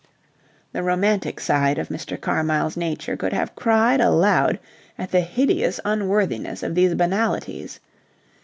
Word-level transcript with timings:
The 0.71 0.81
romantic 0.81 1.39
side 1.39 1.77
of 1.77 1.89
Mr. 1.89 2.19
Carmyle's 2.19 2.75
nature 2.75 3.15
could 3.15 3.33
have 3.33 3.55
cried 3.55 4.01
aloud 4.01 4.57
at 4.97 5.11
the 5.11 5.21
hideous 5.21 5.79
unworthiness 5.85 6.63
of 6.63 6.73
these 6.73 6.95
banalities. 6.95 7.79